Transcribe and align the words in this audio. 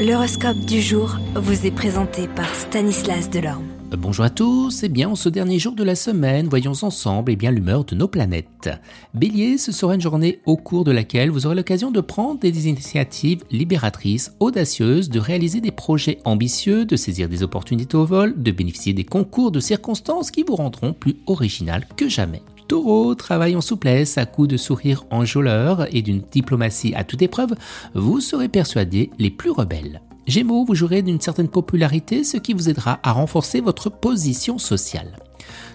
L'horoscope 0.00 0.60
du 0.60 0.80
jour 0.80 1.18
vous 1.34 1.66
est 1.66 1.70
présenté 1.70 2.26
par 2.26 2.48
Stanislas 2.54 3.28
Delorme. 3.28 3.66
Bonjour 3.90 4.24
à 4.24 4.30
tous, 4.30 4.82
et 4.82 4.88
bien 4.88 5.10
en 5.10 5.14
ce 5.14 5.28
dernier 5.28 5.58
jour 5.58 5.74
de 5.74 5.84
la 5.84 5.94
semaine, 5.94 6.48
voyons 6.48 6.72
ensemble 6.80 7.32
eh 7.32 7.50
l'humeur 7.50 7.84
de 7.84 7.94
nos 7.94 8.08
planètes. 8.08 8.70
Bélier, 9.12 9.58
ce 9.58 9.72
sera 9.72 9.94
une 9.94 10.00
journée 10.00 10.40
au 10.46 10.56
cours 10.56 10.84
de 10.84 10.90
laquelle 10.90 11.28
vous 11.28 11.44
aurez 11.44 11.54
l'occasion 11.54 11.90
de 11.90 12.00
prendre 12.00 12.40
des 12.40 12.66
initiatives 12.66 13.44
libératrices, 13.50 14.32
audacieuses, 14.40 15.10
de 15.10 15.20
réaliser 15.20 15.60
des 15.60 15.70
projets 15.70 16.16
ambitieux, 16.24 16.86
de 16.86 16.96
saisir 16.96 17.28
des 17.28 17.42
opportunités 17.42 17.98
au 17.98 18.06
vol, 18.06 18.42
de 18.42 18.52
bénéficier 18.52 18.94
des 18.94 19.04
concours 19.04 19.50
de 19.50 19.60
circonstances 19.60 20.30
qui 20.30 20.44
vous 20.44 20.56
rendront 20.56 20.94
plus 20.94 21.16
original 21.26 21.86
que 21.98 22.08
jamais. 22.08 22.40
Taureau 22.70 23.16
travaille 23.16 23.56
en 23.56 23.60
souplesse 23.60 24.16
à 24.16 24.26
coups 24.26 24.46
de 24.46 24.56
sourire 24.56 25.04
enjôleur 25.10 25.92
et 25.92 26.02
d'une 26.02 26.20
diplomatie 26.20 26.94
à 26.94 27.02
toute 27.02 27.20
épreuve, 27.20 27.56
vous 27.94 28.20
serez 28.20 28.46
persuadé 28.46 29.10
les 29.18 29.30
plus 29.30 29.50
rebelles. 29.50 30.00
Gémeaux, 30.28 30.64
vous 30.64 30.76
jouerez 30.76 31.02
d'une 31.02 31.20
certaine 31.20 31.48
popularité, 31.48 32.22
ce 32.22 32.36
qui 32.36 32.52
vous 32.52 32.68
aidera 32.68 33.00
à 33.02 33.10
renforcer 33.10 33.60
votre 33.60 33.90
position 33.90 34.56
sociale. 34.58 35.16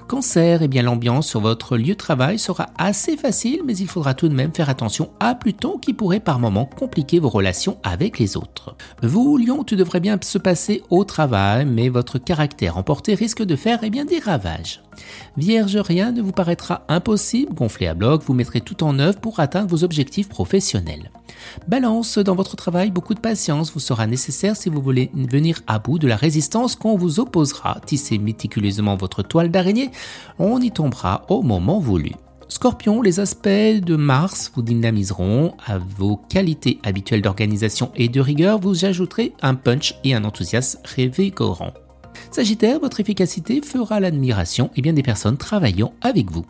Cancer, 0.08 0.62
eh 0.62 0.68
bien 0.68 0.84
l'ambiance 0.84 1.28
sur 1.28 1.42
votre 1.42 1.78
lieu 1.78 1.94
de 1.94 1.98
travail 1.98 2.38
sera 2.38 2.68
assez 2.78 3.18
facile, 3.18 3.62
mais 3.66 3.76
il 3.76 3.88
faudra 3.88 4.14
tout 4.14 4.30
de 4.30 4.36
même 4.36 4.54
faire 4.54 4.70
attention 4.70 5.10
à 5.20 5.34
Pluton 5.34 5.80
qui 5.80 5.94
pourrait 5.94 6.20
par 6.20 6.38
moments 6.38 6.70
compliquer 6.78 7.18
vos 7.18 7.30
relations 7.30 7.80
avec 7.82 8.20
les 8.20 8.38
autres. 8.38 8.76
Vous, 9.02 9.38
Lion, 9.38 9.64
tu 9.64 9.76
devrais 9.76 10.00
bien 10.00 10.20
se 10.22 10.38
passer 10.38 10.84
au 10.92 11.06
travail, 11.06 11.66
mais 11.66 11.90
votre 11.90 12.20
caractère 12.20 12.78
emporté 12.78 13.16
risque 13.16 13.44
de 13.44 13.56
faire 13.56 13.80
eh 13.82 13.90
bien 13.90 14.06
des 14.06 14.20
ravages. 14.20 14.84
Vierge, 15.38 15.78
rien 15.78 16.12
ne 16.12 16.22
vous 16.22 16.32
paraîtra 16.32 16.84
impossible, 16.88 17.56
gonflé 17.56 17.88
à 17.88 17.96
bloc, 17.96 18.22
vous 18.24 18.36
mettrez 18.36 18.62
tout 18.62 18.84
en 18.84 19.00
œuvre 19.00 19.20
pour 19.20 19.40
atteindre 19.40 19.70
vos 19.70 19.84
objectifs 19.84 20.30
professionnels. 20.30 21.10
Balance, 21.68 22.18
dans 22.18 22.36
votre 22.36 22.56
travail, 22.56 22.92
beaucoup 22.92 23.14
de 23.14 23.20
patience 23.20 23.74
vous 23.74 23.80
sera 23.80 24.08
nécessaire 24.08 24.56
si 24.56 24.70
vous 24.70 24.82
voulez 24.82 25.10
venir 25.14 25.62
à 25.68 25.80
bout 25.80 26.00
de 26.00 26.08
la 26.08 26.16
résistance 26.16 26.76
qu'on 26.76 26.98
vous 26.98 27.20
opposera. 27.20 27.80
Tissez 27.86 28.18
méticuleusement 28.18 28.96
votre 28.96 29.24
toile 29.24 29.50
d'araignée, 29.50 29.92
on 30.40 30.62
y 30.62 30.72
tombera 30.72 31.26
au 31.30 31.42
moment 31.42 31.80
voulu. 31.80 32.12
Scorpion, 32.48 33.02
les 33.02 33.20
aspects 33.20 33.48
de 33.48 33.96
Mars 33.96 34.52
vous 34.56 34.62
dynamiseront. 34.62 35.56
À 35.66 35.80
vos 35.80 36.18
qualités 36.18 36.80
habituelles 36.84 37.22
d'organisation 37.22 37.92
et 37.96 38.08
de 38.08 38.22
rigueur, 38.22 38.60
vous 38.60 38.86
ajouterez 38.86 39.34
un 39.42 39.56
punch 39.56 39.96
et 40.04 40.14
un 40.14 40.24
enthousiasme 40.24 40.80
révigorant. 40.84 41.74
Sagittaire, 42.32 42.80
votre 42.80 43.00
efficacité 43.00 43.62
fera 43.62 44.00
l'admiration 44.00 44.70
et 44.76 44.82
bien 44.82 44.94
des 44.94 45.04
personnes 45.04 45.38
travaillant 45.38 45.94
avec 46.02 46.30
vous. 46.32 46.46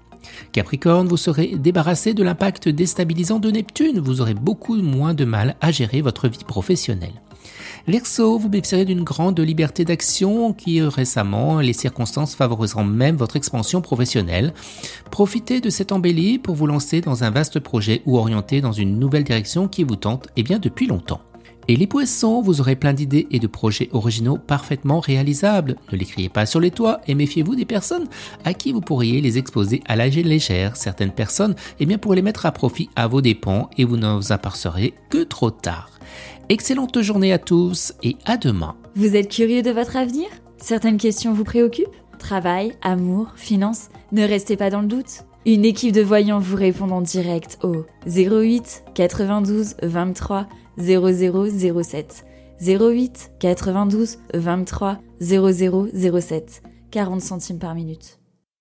Capricorne, 0.52 1.08
vous 1.08 1.18
serez 1.18 1.56
débarrassé 1.56 2.14
de 2.14 2.24
l'impact 2.24 2.70
déstabilisant 2.70 3.40
de 3.40 3.52
Neptune, 3.52 4.00
vous 4.00 4.22
aurez 4.22 4.34
beaucoup 4.34 4.76
moins 4.76 5.14
de 5.14 5.26
mal 5.26 5.56
à 5.62 5.72
gérer 5.72 6.02
votre 6.02 6.28
vie 6.28 6.44
professionnelle. 6.46 7.22
Verseau, 7.88 8.40
vous 8.40 8.50
bénéficierez 8.50 8.86
d'une 8.86 9.04
grande 9.04 9.40
liberté 9.40 9.86
d'action 9.86 10.54
qui 10.54 10.82
récemment 10.82 11.60
les 11.60 11.74
circonstances 11.74 12.34
favoriseront 12.34 12.84
même 12.84 13.16
votre 13.16 13.36
expansion 13.36 13.82
professionnelle. 13.82 14.54
Profitez 15.12 15.62
de 15.62 15.70
cette 15.70 15.92
embellie 15.92 16.40
pour 16.40 16.56
vous 16.56 16.66
lancer 16.66 17.02
dans 17.02 17.24
un 17.24 17.30
vaste 17.30 17.60
projet 17.60 18.02
ou 18.06 18.18
orienter 18.18 18.62
dans 18.62 18.72
une 18.72 18.98
nouvelle 18.98 19.24
direction 19.24 19.68
qui 19.68 19.84
vous 19.84 19.98
tente 19.98 20.28
et 20.36 20.42
bien 20.42 20.58
depuis 20.58 20.88
longtemps. 20.88 21.22
Et 21.68 21.76
les 21.76 21.88
poissons, 21.88 22.42
vous 22.42 22.62
aurez 22.62 22.76
plein 22.76 22.94
d'idées 22.94 23.28
et 23.32 23.40
de 23.40 23.48
projets 23.48 23.90
originaux 23.92 24.38
parfaitement 24.38 25.00
réalisables. 25.00 25.78
Ne 25.92 25.98
les 25.98 26.06
criez 26.06 26.30
pas 26.30 26.46
sur 26.46 26.60
les 26.60 26.70
toits 26.70 27.02
et 27.08 27.16
méfiez-vous 27.16 27.56
des 27.56 27.66
personnes 27.66 28.08
à 28.44 28.54
qui 28.54 28.72
vous 28.72 28.82
pourriez 28.82 29.20
les 29.20 29.40
exposer 29.40 29.82
à 29.88 29.96
la 29.96 30.08
légère. 30.08 30.76
Certaines 30.76 31.12
personnes, 31.12 31.56
eh 31.80 31.88
bien, 31.88 31.98
pourraient 31.98 32.18
les 32.18 32.22
mettre 32.22 32.46
à 32.46 32.52
profit 32.52 32.90
à 32.96 33.08
vos 33.08 33.22
dépens 33.22 33.72
et 33.80 33.84
vous 33.84 33.98
n'en 33.98 34.20
apercevrez 34.30 34.94
que 35.10 35.24
trop 35.24 35.50
tard. 35.50 35.90
Excellente 36.50 37.02
journée 37.02 37.34
à 37.34 37.40
tous 37.40 37.94
et 38.04 38.16
à 38.26 38.38
demain. 38.38 38.76
Vous 38.96 39.16
êtes 39.16 39.30
curieux 39.30 39.64
de 39.64 39.72
votre 39.72 39.98
avenir? 39.98 40.28
Certaines 40.58 40.98
questions 40.98 41.34
vous 41.34 41.44
préoccupent? 41.44 41.88
Travail, 42.20 42.74
amour, 42.84 43.32
finances 43.36 43.90
Ne 44.12 44.24
restez 44.24 44.56
pas 44.56 44.70
dans 44.70 44.82
le 44.82 44.88
doute. 44.88 45.26
Une 45.48 45.66
équipe 45.66 45.94
de 45.94 46.02
voyants 46.02 46.40
vous 46.40 46.56
répond 46.56 46.90
en 46.90 47.02
direct 47.02 47.58
au 47.64 47.86
08 48.08 48.84
92 48.94 49.76
23 49.82 50.48
0007 50.78 52.26
08 52.62 53.32
92 53.40 54.20
23 54.34 55.00
0007 55.22 56.62
40 56.92 57.22
centimes 57.22 57.60
par 57.60 57.76
minute. 57.76 58.20